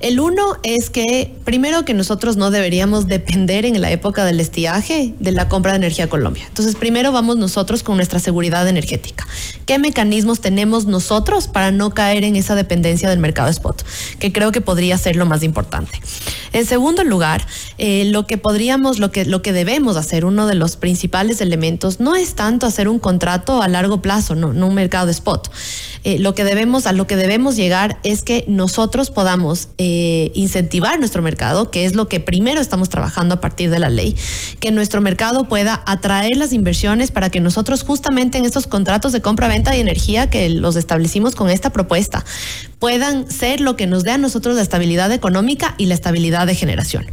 El 0.00 0.20
uno 0.20 0.56
es 0.62 0.90
que, 0.90 1.34
primero, 1.44 1.84
que 1.84 1.94
nosotros 1.94 2.36
no 2.36 2.50
deberíamos 2.50 3.06
depender 3.06 3.64
en 3.64 3.80
la 3.80 3.90
época 3.90 4.24
del 4.24 4.40
estiaje 4.40 5.14
de 5.18 5.32
la 5.32 5.48
compra 5.48 5.72
de 5.72 5.78
energía 5.78 6.08
Colombia. 6.08 6.44
Entonces, 6.48 6.74
primero 6.74 7.12
vamos 7.12 7.36
nosotros 7.36 7.82
con 7.82 7.96
nuestra 7.96 8.18
seguridad 8.18 8.68
energética. 8.68 9.26
¿Qué 9.66 9.78
mecanismos 9.78 10.40
tenemos 10.40 10.86
nosotros 10.86 11.48
para 11.48 11.70
no 11.70 11.90
caer 11.90 12.24
en 12.24 12.36
esa 12.36 12.54
dependencia 12.54 13.08
del 13.08 13.18
mercado 13.18 13.48
spot? 13.48 13.84
Que 14.18 14.32
creo 14.32 14.52
que 14.52 14.60
podría 14.60 14.98
ser 14.98 15.16
lo 15.16 15.26
más 15.26 15.42
importante. 15.42 16.00
En 16.52 16.66
segundo 16.66 17.02
lugar, 17.02 17.46
eh, 17.78 18.04
lo 18.06 18.26
que 18.26 18.38
podríamos, 18.38 18.98
lo 18.98 19.10
que, 19.10 19.24
lo 19.24 19.42
que 19.42 19.52
debemos 19.52 19.96
hacer, 19.96 20.24
uno 20.24 20.46
de 20.46 20.54
los 20.54 20.76
principales 20.76 21.40
elementos, 21.40 21.98
no 21.98 22.14
es 22.14 22.34
tanto 22.34 22.66
hacer 22.66 22.88
un 22.88 22.98
contrato 22.98 23.62
a 23.62 23.68
largo 23.68 24.02
plazo, 24.02 24.34
no, 24.34 24.48
un 24.48 24.74
mercado 24.74 25.10
spot. 25.10 25.50
Eh, 26.04 26.18
lo 26.18 26.34
que 26.34 26.44
debemos, 26.44 26.86
a 26.86 26.92
lo 26.92 27.06
que 27.06 27.16
debemos 27.16 27.56
llegar 27.56 27.98
es 28.02 28.22
que 28.22 28.44
nosotros 28.46 29.10
podamos 29.10 29.68
incentivar 30.34 30.98
nuestro 30.98 31.22
mercado, 31.22 31.70
que 31.70 31.84
es 31.84 31.94
lo 31.94 32.08
que 32.08 32.20
primero 32.20 32.60
estamos 32.60 32.88
trabajando 32.88 33.36
a 33.36 33.40
partir 33.40 33.70
de 33.70 33.78
la 33.78 33.90
ley, 33.90 34.16
que 34.60 34.70
nuestro 34.70 35.00
mercado 35.00 35.44
pueda 35.48 35.82
atraer 35.86 36.36
las 36.36 36.52
inversiones 36.52 37.10
para 37.10 37.30
que 37.30 37.40
nosotros 37.40 37.82
justamente 37.82 38.38
en 38.38 38.44
estos 38.44 38.66
contratos 38.66 39.12
de 39.12 39.20
compra-venta 39.20 39.70
de 39.70 39.80
energía 39.80 40.30
que 40.30 40.48
los 40.48 40.76
establecimos 40.76 41.34
con 41.34 41.50
esta 41.50 41.70
propuesta, 41.70 42.24
puedan 42.78 43.30
ser 43.30 43.60
lo 43.60 43.76
que 43.76 43.86
nos 43.86 44.04
dé 44.04 44.10
a 44.10 44.18
nosotros 44.18 44.56
la 44.56 44.62
estabilidad 44.62 45.10
económica 45.12 45.74
y 45.78 45.86
la 45.86 45.94
estabilidad 45.94 46.46
de 46.46 46.54
generación. 46.54 47.06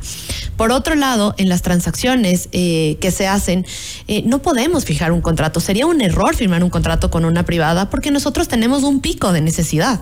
Por 0.58 0.72
otro 0.72 0.96
lado, 0.96 1.34
en 1.38 1.50
las 1.50 1.62
transacciones 1.62 2.50
eh, 2.52 2.98
que 3.00 3.12
se 3.12 3.28
hacen, 3.28 3.66
eh, 4.08 4.22
no 4.26 4.42
podemos 4.42 4.86
fijar 4.86 5.12
un 5.12 5.22
contrato. 5.22 5.60
Sería 5.60 5.88
un 5.88 6.02
error 6.02 6.36
firmar 6.36 6.64
un 6.64 6.70
contrato 6.70 7.10
con 7.10 7.26
una 7.26 7.46
privada 7.46 7.90
porque 7.90 8.12
nosotros 8.12 8.48
tenemos 8.48 8.84
un 8.84 9.02
pico 9.02 9.32
de 9.32 9.42
necesidad 9.42 10.02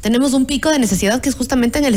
tenemos 0.00 0.32
un 0.32 0.46
pico 0.46 0.70
de 0.70 0.78
necesidad 0.78 1.20
que 1.20 1.28
es 1.28 1.34
justamente 1.34 1.78
en 1.78 1.84
el 1.84 1.94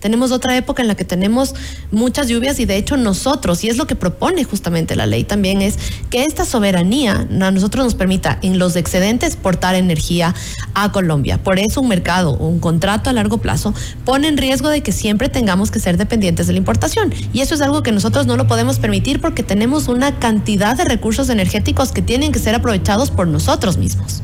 Tenemos 0.00 0.32
otra 0.32 0.56
época 0.56 0.82
en 0.82 0.88
la 0.88 0.96
que 0.96 1.04
tenemos 1.04 1.54
muchas 1.90 2.28
lluvias 2.28 2.58
y 2.58 2.64
de 2.64 2.76
hecho 2.76 2.96
nosotros, 2.96 3.62
y 3.62 3.68
es 3.68 3.76
lo 3.76 3.86
que 3.86 3.94
propone 3.94 4.44
justamente 4.44 4.96
la 4.96 5.06
ley 5.06 5.24
también, 5.24 5.62
es 5.62 5.78
que 6.10 6.24
esta 6.24 6.44
soberanía 6.44 7.26
a 7.40 7.50
nosotros 7.50 7.84
nos 7.84 7.94
permita 7.94 8.38
en 8.42 8.58
los 8.58 8.74
excedentes 8.74 9.36
portar 9.36 9.74
energía 9.74 10.34
a 10.74 10.90
Colombia. 10.90 11.42
Por 11.42 11.58
eso 11.58 11.80
un 11.80 11.88
mercado, 11.88 12.36
un 12.36 12.58
contrato 12.58 13.08
a 13.08 13.12
largo 13.12 13.38
plazo 13.38 13.72
pone 14.04 14.28
en 14.28 14.36
riesgo 14.36 14.68
de 14.68 14.82
que 14.82 14.92
siempre 14.92 15.28
tengamos 15.28 15.70
que 15.70 15.78
ser 15.78 15.96
dependientes 15.96 16.46
de 16.46 16.52
la 16.52 16.58
importación. 16.58 17.14
Y 17.32 17.40
eso 17.40 17.54
es 17.54 17.60
algo 17.60 17.82
que 17.82 17.92
nosotros 17.92 18.26
no 18.26 18.36
lo 18.36 18.46
podemos 18.46 18.78
permitir 18.78 19.20
porque 19.20 19.42
tenemos 19.42 19.88
una 19.88 20.18
cantidad 20.18 20.76
de 20.76 20.84
recursos 20.84 21.28
energéticos 21.28 21.92
que 21.92 22.02
tienen 22.02 22.32
que 22.32 22.38
ser 22.38 22.54
aprovechados 22.54 23.10
por 23.10 23.28
nosotros 23.28 23.76
mismos. 23.76 24.22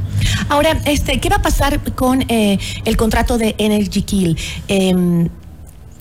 Ahora, 0.48 0.80
este, 0.86 1.20
¿qué 1.20 1.28
va 1.28 1.36
a 1.36 1.42
pasar 1.42 1.80
con 1.94 2.22
eh, 2.28 2.58
el 2.84 2.96
contrato 2.96 3.38
de 3.38 3.54
Energy 3.58 4.02
Kill? 4.02 4.38
Em, 4.68 5.28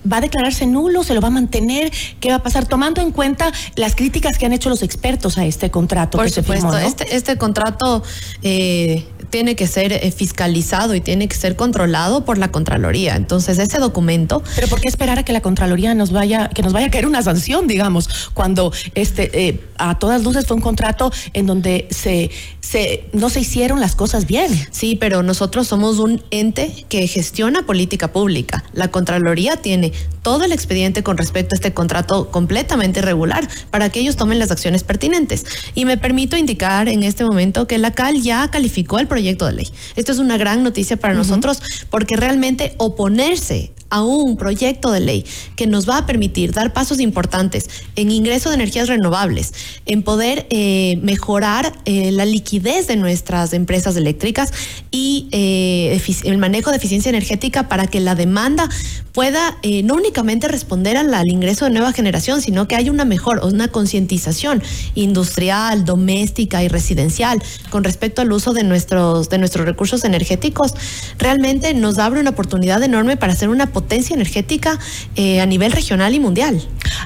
¿Va 0.09 0.17
a 0.17 0.21
declararse 0.21 0.65
nulo? 0.65 1.03
¿Se 1.03 1.13
lo 1.13 1.21
va 1.21 1.27
a 1.27 1.31
mantener? 1.31 1.91
¿Qué 2.19 2.29
va 2.29 2.35
a 2.35 2.43
pasar? 2.43 2.65
Tomando 2.65 3.01
en 3.01 3.11
cuenta 3.11 3.51
las 3.75 3.95
críticas 3.95 4.37
que 4.37 4.45
han 4.45 4.53
hecho 4.53 4.69
los 4.69 4.81
expertos 4.83 5.37
a 5.37 5.45
este 5.45 5.69
contrato. 5.69 6.17
Por 6.17 6.29
supuesto, 6.29 6.77
este, 6.77 7.15
este 7.15 7.37
contrato 7.37 8.03
eh, 8.41 9.05
tiene 9.31 9.55
que 9.55 9.65
ser 9.65 9.93
eh, 9.93 10.11
fiscalizado 10.11 10.93
y 10.93 11.01
tiene 11.01 11.27
que 11.27 11.35
ser 11.35 11.55
controlado 11.55 12.25
por 12.25 12.37
la 12.37 12.51
Contraloría. 12.51 13.15
Entonces, 13.15 13.57
ese 13.57 13.79
documento. 13.79 14.43
Pero 14.55 14.67
¿por 14.67 14.81
qué 14.81 14.87
esperar 14.87 15.17
a 15.17 15.23
que 15.23 15.33
la 15.33 15.41
Contraloría 15.41 15.95
nos 15.95 16.11
vaya, 16.11 16.49
que 16.49 16.61
nos 16.61 16.73
vaya 16.73 16.87
a 16.87 16.91
caer 16.91 17.07
una 17.07 17.23
sanción, 17.23 17.67
digamos, 17.67 18.31
cuando 18.33 18.71
este 18.93 19.47
eh, 19.47 19.63
a 19.77 19.97
todas 19.97 20.23
luces 20.23 20.45
fue 20.45 20.57
un 20.57 20.61
contrato 20.61 21.11
en 21.33 21.47
donde 21.47 21.87
se, 21.89 22.29
se 22.59 23.05
no 23.13 23.29
se 23.29 23.39
hicieron 23.39 23.79
las 23.79 23.95
cosas 23.95 24.27
bien? 24.27 24.51
Sí, 24.71 24.95
pero 24.95 25.23
nosotros 25.23 25.67
somos 25.67 25.99
un 25.99 26.21
ente 26.29 26.85
que 26.89 27.07
gestiona 27.07 27.65
política 27.65 28.11
pública. 28.11 28.63
La 28.73 28.89
Contraloría 28.89 29.57
tiene 29.57 29.90
todo 30.21 30.43
el 30.43 30.51
expediente 30.51 31.03
con 31.03 31.17
respecto 31.17 31.53
a 31.53 31.57
este 31.57 31.73
contrato 31.73 32.29
completamente 32.29 32.99
irregular 32.99 33.47
para 33.69 33.89
que 33.89 33.99
ellos 33.99 34.15
tomen 34.15 34.39
las 34.39 34.51
acciones 34.51 34.83
pertinentes. 34.83 35.45
Y 35.75 35.85
me 35.85 35.97
permito 35.97 36.37
indicar 36.37 36.87
en 36.87 37.03
este 37.03 37.23
momento 37.23 37.67
que 37.67 37.77
la 37.77 37.91
CAL 37.91 38.21
ya 38.21 38.47
calificó 38.49 38.99
el 38.99 39.07
proyecto 39.07 39.45
de 39.45 39.53
ley. 39.53 39.71
Esto 39.95 40.11
es 40.11 40.19
una 40.19 40.37
gran 40.37 40.63
noticia 40.63 40.97
para 40.97 41.13
nosotros 41.13 41.61
porque 41.89 42.15
realmente 42.15 42.75
oponerse 42.77 43.71
a 43.91 44.01
un 44.01 44.37
proyecto 44.37 44.91
de 44.91 45.01
ley 45.01 45.25
que 45.55 45.67
nos 45.67 45.87
va 45.87 45.99
a 45.99 46.05
permitir 46.07 46.53
dar 46.53 46.73
pasos 46.73 46.99
importantes 46.99 47.69
en 47.95 48.09
ingreso 48.09 48.49
de 48.49 48.55
energías 48.55 48.87
renovables, 48.87 49.53
en 49.85 50.01
poder 50.01 50.47
eh, 50.49 50.97
mejorar 51.03 51.73
eh, 51.85 52.11
la 52.11 52.25
liquidez 52.25 52.87
de 52.87 52.95
nuestras 52.95 53.53
empresas 53.53 53.95
eléctricas 53.95 54.51
y 54.89 55.27
eh, 55.31 56.01
el 56.23 56.37
manejo 56.37 56.71
de 56.71 56.77
eficiencia 56.77 57.09
energética 57.09 57.67
para 57.67 57.85
que 57.85 57.99
la 57.99 58.15
demanda 58.15 58.67
pueda 59.11 59.57
no 59.83 59.95
únicamente 59.95 60.47
responder 60.47 60.95
al, 60.95 61.13
al, 61.13 61.27
ingreso 61.27 61.65
de 61.65 61.71
nueva 61.71 61.91
generación, 61.91 62.41
sino 62.41 62.69
que 62.69 62.77
haya 62.77 62.91
una 62.91 63.03
mejor, 63.03 63.41
una 63.43 63.67
concientización 63.67 64.63
industrial, 64.95 65.83
doméstica 65.83 66.63
y 66.63 66.69
residencial 66.69 67.43
con 67.69 67.83
respecto 67.83 68.21
al 68.21 68.31
uso 68.31 68.53
de 68.53 68.63
nuestros, 68.63 69.29
de 69.29 69.37
nuestros 69.37 69.65
recursos 69.65 70.05
energéticos, 70.05 70.73
realmente 71.17 71.73
nos 71.73 71.99
abre 71.99 72.21
una 72.21 72.31
oportunidad 72.31 72.81
enorme 72.83 73.17
para 73.17 73.33
hacer 73.33 73.49
una 73.49 73.71
potencia 73.81 74.13
energética 74.13 74.77
eh, 75.15 75.41
a 75.41 75.45
nivel 75.47 75.71
regional 75.71 76.13
y 76.13 76.19
mundial. 76.19 76.61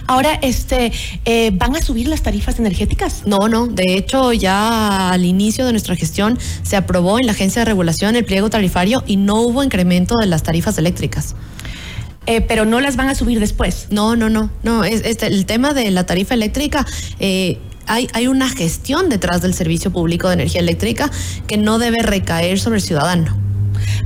Ahora, 0.07 0.33
este, 0.41 0.91
eh, 1.23 1.51
¿van 1.53 1.73
a 1.75 1.81
subir 1.81 2.07
las 2.09 2.21
tarifas 2.21 2.59
energéticas? 2.59 3.23
No, 3.25 3.47
no. 3.47 3.67
De 3.67 3.95
hecho, 3.95 4.33
ya 4.33 5.11
al 5.11 5.23
inicio 5.23 5.65
de 5.65 5.71
nuestra 5.71 5.95
gestión 5.95 6.37
se 6.63 6.75
aprobó 6.75 7.17
en 7.17 7.27
la 7.27 7.31
Agencia 7.31 7.61
de 7.61 7.65
Regulación 7.65 8.17
el 8.17 8.25
pliego 8.25 8.49
tarifario 8.49 9.03
y 9.07 9.15
no 9.15 9.41
hubo 9.41 9.63
incremento 9.63 10.15
de 10.19 10.25
las 10.25 10.43
tarifas 10.43 10.77
eléctricas. 10.77 11.35
Eh, 12.25 12.41
pero 12.41 12.65
no 12.65 12.81
las 12.81 12.97
van 12.97 13.07
a 13.07 13.15
subir 13.15 13.39
después. 13.39 13.87
No, 13.89 14.17
no, 14.17 14.29
no, 14.29 14.49
no. 14.63 14.83
Es, 14.83 15.01
este, 15.05 15.27
el 15.27 15.45
tema 15.45 15.73
de 15.73 15.89
la 15.91 16.05
tarifa 16.05 16.33
eléctrica. 16.33 16.85
hay, 17.87 18.09
hay 18.13 18.27
una 18.27 18.49
gestión 18.49 19.07
detrás 19.09 19.41
del 19.41 19.53
servicio 19.53 19.91
público 19.91 20.27
de 20.27 20.33
energía 20.33 20.59
eléctrica 20.59 21.09
que 21.47 21.55
no 21.57 21.79
debe 21.79 21.99
recaer 22.01 22.59
sobre 22.59 22.77
el 22.77 22.83
ciudadano. 22.83 23.44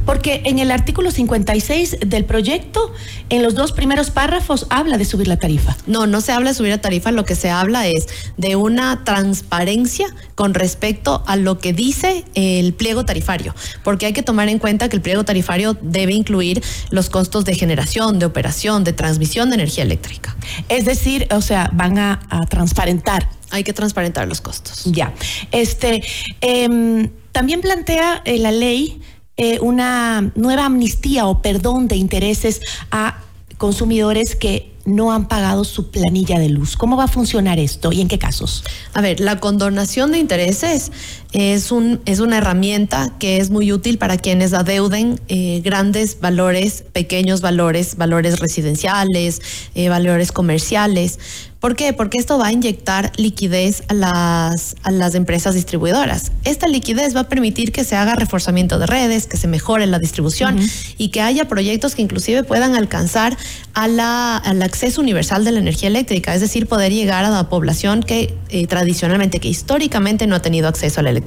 Porque 0.06 0.42
en 0.46 0.60
el 0.60 0.72
artículo 0.72 1.12
56 1.12 1.98
del 2.06 2.26
proyecto, 2.26 2.94
en 3.30 3.44
los 3.44 3.56
dos 3.56 3.72
primeros 3.72 4.12
párrafos, 4.12 4.68
habla 4.70 4.98
de 4.98 5.06
subir 5.06 5.28
la 5.28 5.38
tarifa. 5.38 5.76
No, 5.88 6.08
no 6.08 6.22
se 6.22 6.32
habla 6.32 6.52
de 6.52 6.56
subir 6.56 6.72
la 6.72 6.82
tarifa, 6.82 7.12
lo 7.12 7.26
que 7.26 7.36
se 7.36 7.50
habla 7.50 7.88
es 7.88 8.08
de 8.38 8.56
una 8.56 9.04
transparencia 9.04 10.08
con 10.36 10.54
respecto 10.54 11.24
a 11.28 11.36
lo 11.36 11.60
que 11.60 11.74
dice 11.74 12.26
el 12.36 12.74
pliego 12.74 13.06
tarifario, 13.06 13.54
porque 13.84 14.06
hay 14.06 14.14
que 14.14 14.24
tomar 14.24 14.50
en 14.50 14.60
cuenta 14.60 14.90
que 14.90 14.96
el 14.96 15.02
pliego 15.02 15.24
tarifario 15.24 15.78
debe 15.82 16.14
incluir 16.14 16.64
los 16.90 17.10
costos 17.10 17.46
de 17.46 17.56
generación, 17.56 18.20
de 18.20 18.26
operación, 18.26 18.84
de 18.84 18.94
transmisión 18.94 19.50
de 19.50 19.56
energía 19.56 19.84
eléctrica. 19.84 20.36
Es 20.70 20.86
decir, 20.86 21.28
o 21.32 21.42
sea, 21.42 21.70
van 21.74 21.98
a, 21.98 22.20
transparentar. 22.50 23.30
Hay 23.52 23.64
que 23.64 23.74
transparentar 23.74 24.28
los 24.28 24.42
costos. 24.42 24.84
Ya. 24.86 25.14
Este, 25.52 26.04
em, 26.42 27.10
también 27.32 27.62
plantea 27.62 28.22
eh, 28.26 28.38
la 28.38 28.52
ley 28.52 29.02
eh, 29.42 29.58
una 29.62 30.34
nueva 30.36 30.66
amnistía 30.66 31.26
o 31.26 31.42
perdón 31.42 31.88
de 31.88 31.96
intereses 31.96 32.60
a 32.92 33.22
consumidores 33.58 34.36
que 34.36 34.74
no 34.84 35.14
han 35.14 35.30
pagado 35.30 35.64
su 35.64 35.92
planilla 35.92 36.40
de 36.40 36.50
luz. 36.50 36.76
¿Cómo 36.76 36.98
va 36.98 37.06
a 37.06 37.08
funcionar 37.08 37.58
esto 37.58 37.94
y 37.94 38.02
en 38.02 38.10
qué 38.10 38.20
casos? 38.20 38.66
A 38.94 39.00
ver, 39.00 39.22
la 39.22 39.40
condonación 39.40 40.12
de 40.12 40.18
intereses 40.18 40.92
es, 41.32 41.72
un, 41.72 42.02
es 42.06 42.20
una 42.20 42.38
herramienta 42.38 43.14
que 43.20 43.38
es 43.38 43.50
muy 43.52 43.72
útil 43.72 43.98
para 43.98 44.18
quienes 44.18 44.54
adeuden 44.54 45.20
eh, 45.28 45.62
grandes 45.64 46.20
valores, 46.20 46.84
pequeños 46.92 47.42
valores, 47.42 47.98
valores 47.98 48.40
residenciales, 48.40 49.42
eh, 49.76 49.90
valores 49.90 50.32
comerciales. 50.32 51.20
¿Por 51.60 51.76
qué? 51.76 51.92
Porque 51.92 52.18
esto 52.18 52.38
va 52.38 52.48
a 52.48 52.52
inyectar 52.54 53.12
liquidez 53.18 53.84
a 53.90 53.94
las, 53.94 54.78
a 54.84 54.92
las 54.92 55.14
empresas 55.14 55.56
distribuidoras. 55.56 56.32
Esta 56.46 56.70
liquidez 56.70 57.14
va 57.14 57.22
a 57.22 57.28
permitir 57.28 57.74
que 57.74 57.84
se 57.84 57.98
haga 57.98 58.16
reforzamiento 58.16 58.80
de 58.80 58.88
redes, 58.88 59.28
que 59.28 59.36
se 59.36 59.50
mejore 59.50 59.86
la 59.86 60.00
distribución 60.00 60.58
y 60.98 61.10
que 61.10 61.20
haya 61.20 61.50
proyectos 61.50 61.96
que 61.96 62.02
inclusive 62.02 62.44
puedan 62.44 62.76
alcanzar 62.76 63.38
a 63.74 63.90
la, 63.90 64.38
al 64.38 64.62
acceso 64.62 65.02
universal 65.02 65.44
de 65.44 65.52
la 65.52 65.60
energía 65.60 65.90
eléctrica, 65.90 66.34
es 66.34 66.40
decir, 66.40 66.66
poder 66.66 66.94
llegar 66.94 67.26
a 67.26 67.30
la 67.30 67.50
población 67.50 68.04
que 68.04 68.34
eh, 68.48 68.66
tradicionalmente, 68.68 69.42
que 69.42 69.50
históricamente 69.50 70.28
no 70.28 70.36
ha 70.36 70.42
tenido 70.42 70.70
acceso 70.70 71.02
a 71.02 71.04
la 71.04 71.10
electricidad. 71.10 71.19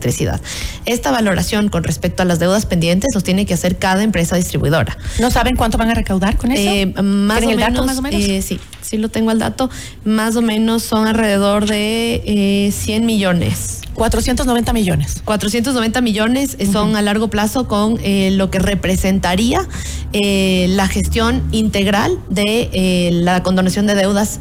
Esta 0.85 1.11
valoración 1.11 1.69
con 1.69 1.85
respecto 1.85 2.23
a 2.23 2.27
las 2.27 2.39
deudas 2.39 2.67
pendientes 2.67 3.11
los 3.15 3.25
tiene 3.25 3.47
que 3.47 3.55
hacer 3.55 3.79
cada 3.79 4.03
empresa 4.03 4.37
distribuidora. 4.37 4.97
¿No 5.21 5.31
saben 5.31 5.57
cuánto 5.57 5.79
van 5.79 5.91
a 5.91 5.95
recaudar 5.95 6.37
con 6.37 6.53
eso? 6.53 6.63
Eh, 6.63 6.87
más, 7.03 7.43
o 7.43 7.47
menos, 7.47 7.61
dato, 7.61 7.85
más 7.85 7.99
o 7.99 8.03
menos, 8.03 8.21
eh, 8.23 8.43
sí, 8.43 8.59
sí 8.81 8.99
lo 8.99 9.09
tengo 9.09 9.31
al 9.31 9.39
dato. 9.39 9.71
Más 10.05 10.37
o 10.37 10.43
menos 10.43 10.83
son 10.83 11.07
alrededor 11.07 11.67
de 11.67 12.73
100 12.75 13.07
millones. 13.07 13.82
490 13.95 14.73
millones. 14.73 15.23
490 15.25 16.01
millones 16.01 16.57
son 16.73 16.97
a 16.97 17.03
largo 17.03 17.29
plazo 17.29 17.69
con 17.69 17.99
eh, 18.03 18.31
lo 18.33 18.51
que 18.51 18.59
representaría 18.59 19.67
eh, 20.13 20.67
la 20.71 20.89
gestión 20.89 21.43
integral 21.53 22.19
de 22.29 22.71
eh, 22.73 23.11
la 23.13 23.43
condonación 23.43 23.87
de 23.87 23.95
deudas 23.95 24.41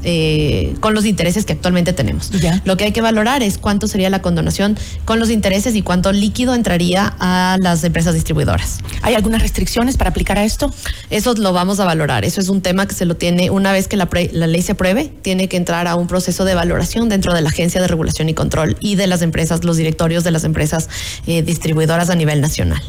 con 0.80 0.94
los 0.94 1.06
intereses 1.06 1.46
que 1.46 1.54
actualmente 1.54 1.94
tenemos. 1.94 2.32
Lo 2.66 2.78
que 2.78 2.86
hay 2.86 2.92
que 2.92 3.02
valorar 3.02 3.44
es 3.44 3.58
cuánto 3.58 3.88
sería 3.88 4.10
la 4.10 4.22
condonación 4.22 4.78
con 5.06 5.20
los 5.20 5.30
intereses 5.30 5.76
y 5.76 5.82
cuánto 5.82 6.12
líquido 6.12 6.56
entraría 6.56 7.16
a 7.20 7.58
las 7.60 7.84
empresas 7.84 8.14
distribuidoras. 8.14 8.80
¿Hay 9.02 9.16
algunas 9.16 9.42
restricciones 9.42 9.98
para 9.98 10.10
aplicar 10.10 10.38
a 10.38 10.44
esto? 10.44 10.74
Eso 11.10 11.34
lo 11.34 11.54
vamos 11.54 11.80
a 11.80 11.86
valorar. 11.86 12.26
Eso 12.26 12.42
es 12.42 12.50
un 12.50 12.62
tema 12.62 12.88
que 12.88 12.96
se 12.96 13.06
lo 13.06 13.16
tiene 13.16 13.50
una 13.50 13.72
vez 13.72 13.88
que 13.88 13.98
la, 13.98 14.10
la 14.32 14.48
ley 14.48 14.62
se 14.62 14.74
apruebe, 14.74 15.12
tiene 15.22 15.48
que 15.48 15.58
entrar 15.58 15.88
a 15.88 15.96
un 15.96 16.08
proceso 16.08 16.46
de 16.46 16.56
valoración 16.56 17.10
dentro 17.10 17.34
de 17.34 17.42
la 17.42 17.50
Agencia 17.50 17.82
de 17.82 17.88
Regulación 17.88 18.30
y 18.30 18.34
Control 18.34 18.78
y 18.80 18.96
de 18.96 19.08
las 19.08 19.22
empresas 19.22 19.41
los 19.64 19.78
directorios 19.78 20.24
de 20.24 20.32
las 20.32 20.44
empresas 20.44 20.90
eh, 21.28 21.42
distribuidoras 21.42 22.10
a 22.10 22.16
nivel 22.16 22.42
nacional. 22.42 22.82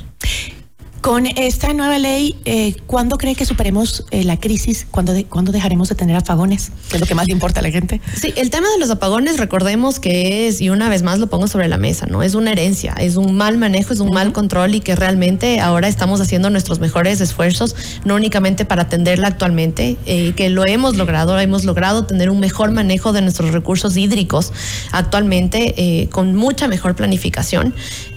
Con 1.02 1.26
esta 1.26 1.72
nueva 1.72 1.98
ley, 1.98 2.36
eh, 2.44 2.76
¿cuándo 2.86 3.18
cree 3.18 3.34
que 3.34 3.44
superemos 3.44 4.06
eh, 4.12 4.22
la 4.22 4.38
crisis? 4.38 4.86
¿Cuándo, 4.88 5.12
¿Cuándo 5.28 5.50
dejaremos 5.50 5.88
de 5.88 5.96
tener 5.96 6.14
apagones? 6.14 6.70
Que 6.90 6.94
es 6.94 7.00
lo 7.00 7.08
que 7.08 7.16
más 7.16 7.26
le 7.26 7.32
importa 7.32 7.58
a 7.58 7.62
la 7.64 7.72
gente. 7.72 8.00
Sí, 8.14 8.32
el 8.36 8.50
tema 8.50 8.68
de 8.70 8.78
los 8.78 8.88
apagones, 8.88 9.38
recordemos 9.38 9.98
que 9.98 10.46
es, 10.46 10.60
y 10.60 10.70
una 10.70 10.88
vez 10.88 11.02
más 11.02 11.18
lo 11.18 11.26
pongo 11.26 11.48
sobre 11.48 11.66
la 11.66 11.76
mesa, 11.76 12.06
¿no? 12.06 12.22
Es 12.22 12.36
una 12.36 12.52
herencia, 12.52 12.94
es 13.00 13.16
un 13.16 13.34
mal 13.34 13.58
manejo, 13.58 13.92
es 13.92 13.98
un 13.98 14.10
mal 14.14 14.32
control 14.32 14.76
y 14.76 14.80
que 14.80 14.94
realmente 14.94 15.58
ahora 15.58 15.88
estamos 15.88 16.20
haciendo 16.20 16.50
nuestros 16.50 16.78
mejores 16.78 17.20
esfuerzos, 17.20 17.74
no 18.04 18.14
únicamente 18.14 18.64
para 18.64 18.82
atenderla 18.82 19.26
actualmente, 19.26 19.96
eh, 20.06 20.34
que 20.36 20.50
lo 20.50 20.64
hemos 20.64 20.96
logrado, 20.96 21.36
hemos 21.40 21.64
logrado 21.64 22.06
tener 22.06 22.30
un 22.30 22.38
mejor 22.38 22.70
manejo 22.70 23.12
de 23.12 23.22
nuestros 23.22 23.50
recursos 23.50 23.96
hídricos 23.96 24.52
actualmente 24.92 25.74
eh, 25.78 26.08
con 26.10 26.36
mucha 26.36 26.68
mejor 26.68 26.94
planificación 26.94 27.74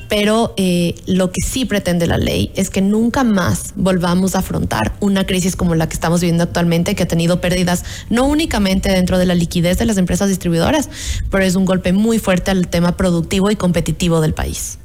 pero 0.07 0.53
eh, 0.57 0.95
lo 1.05 1.31
que 1.31 1.41
sí 1.41 1.65
pretende 1.65 2.07
la 2.07 2.17
ley 2.17 2.51
es 2.55 2.69
que 2.69 2.81
nunca 2.81 3.23
más 3.23 3.73
volvamos 3.75 4.35
a 4.35 4.39
afrontar 4.39 4.93
una 4.99 5.25
crisis 5.25 5.55
como 5.55 5.75
la 5.75 5.87
que 5.87 5.93
estamos 5.93 6.21
viviendo 6.21 6.43
actualmente, 6.43 6.95
que 6.95 7.03
ha 7.03 7.07
tenido 7.07 7.41
pérdidas 7.41 7.83
no 8.09 8.25
únicamente 8.25 8.91
dentro 8.91 9.17
de 9.17 9.25
la 9.25 9.35
liquidez 9.35 9.77
de 9.77 9.85
las 9.85 9.97
empresas 9.97 10.29
distribuidoras, 10.29 10.89
pero 11.29 11.43
es 11.43 11.55
un 11.55 11.65
golpe 11.65 11.93
muy 11.93 12.19
fuerte 12.19 12.51
al 12.51 12.67
tema 12.67 12.97
productivo 12.97 13.51
y 13.51 13.55
competitivo 13.55 14.21
del 14.21 14.33
país. 14.33 14.79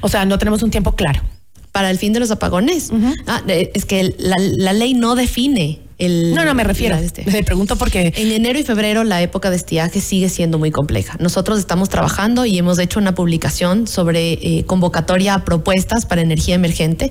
O 0.00 0.08
sea, 0.08 0.24
no 0.24 0.38
tenemos 0.38 0.62
un 0.62 0.70
tiempo 0.70 0.94
claro. 0.94 1.22
Para 1.72 1.90
el 1.90 1.98
fin 1.98 2.12
de 2.12 2.20
los 2.20 2.30
apagones. 2.30 2.92
Ah, 3.26 3.42
es 3.48 3.84
que 3.84 4.14
la, 4.18 4.36
la 4.38 4.72
ley 4.72 4.94
no 4.94 5.16
define 5.16 5.80
no, 5.98 6.44
no 6.44 6.54
me 6.54 6.64
refiero. 6.64 6.96
Este. 6.96 7.24
Me 7.30 7.42
pregunto 7.44 7.76
porque 7.76 8.12
en 8.16 8.32
enero 8.32 8.58
y 8.58 8.64
febrero 8.64 9.04
la 9.04 9.22
época 9.22 9.50
de 9.50 9.56
estiaje 9.56 10.00
sigue 10.00 10.28
siendo 10.28 10.58
muy 10.58 10.70
compleja. 10.70 11.16
Nosotros 11.20 11.58
estamos 11.58 11.88
trabajando 11.88 12.44
y 12.46 12.58
hemos 12.58 12.78
hecho 12.78 12.98
una 12.98 13.14
publicación 13.14 13.86
sobre 13.86 14.32
eh, 14.32 14.64
convocatoria 14.66 15.34
a 15.34 15.44
propuestas 15.44 16.06
para 16.06 16.22
energía 16.22 16.56
emergente 16.56 17.10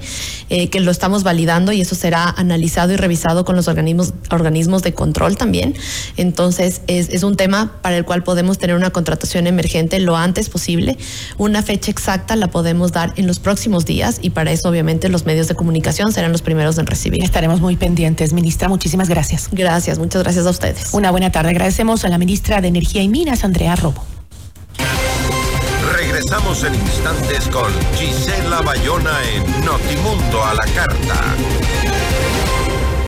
eh, 0.50 0.70
que 0.70 0.80
lo 0.80 0.92
estamos 0.92 1.24
validando 1.24 1.72
y 1.72 1.82
eso 1.82 1.96
será 1.96 2.30
analizado 2.30 2.92
y 2.92 2.98
revisado 2.98 3.46
con 3.46 3.56
los 3.56 3.68
organismos 3.68 4.14
organismos 4.30 4.84
de 4.84 4.94
control 4.94 5.38
también. 5.38 5.76
Entonces 6.18 6.82
es, 6.88 7.10
es 7.10 7.24
un 7.24 7.38
tema 7.38 7.80
para 7.82 7.98
el 7.98 8.06
cual 8.06 8.24
podemos 8.24 8.58
tener 8.58 8.76
una 8.76 8.90
contratación 8.90 9.48
emergente 9.48 10.00
lo 10.00 10.18
antes 10.18 10.50
posible. 10.50 10.98
Una 11.38 11.64
fecha 11.64 11.90
exacta 11.90 12.36
la 12.36 12.48
podemos 12.48 12.92
dar 12.92 13.14
en 13.16 13.28
los 13.28 13.40
próximos 13.40 13.86
días 13.86 14.20
y 14.22 14.32
para 14.32 14.52
eso 14.52 14.70
obviamente 14.70 15.10
los 15.10 15.26
medios 15.26 15.48
de 15.48 15.56
comunicación 15.56 16.12
serán 16.12 16.32
los 16.32 16.42
primeros 16.42 16.78
en 16.78 16.86
recibir. 16.86 17.24
Estaremos 17.24 17.62
muy 17.62 17.78
pendientes, 17.78 18.34
ministra 18.34 18.68
muchísimas 18.84 19.08
gracias. 19.08 19.48
Gracias, 19.50 19.98
muchas 19.98 20.24
gracias 20.24 20.46
a 20.46 20.50
ustedes. 20.50 20.94
Una 20.94 21.10
buena 21.10 21.32
tarde. 21.32 21.52
Agradecemos 21.52 22.04
a 22.04 22.10
la 22.10 22.18
ministra 22.18 22.60
de 22.60 22.68
Energía 22.68 23.02
y 23.02 23.08
Minas, 23.08 23.46
Andrea 23.46 23.78
Robo. 23.78 24.04
Regresamos 25.96 26.66
en 26.66 26.76
instantes 26.76 27.48
con 27.48 27.72
Gisela 27.96 28.60
Bayona 28.62 29.18
en 29.36 29.66
Notimundo 29.66 30.44
a 30.44 30.54
la 30.56 30.66
Carta. 30.76 31.34